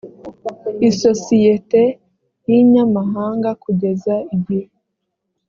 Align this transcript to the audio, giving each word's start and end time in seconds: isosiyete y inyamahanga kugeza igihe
isosiyete 0.89 1.81
y 2.47 2.49
inyamahanga 2.59 3.49
kugeza 3.63 4.13
igihe 4.35 4.67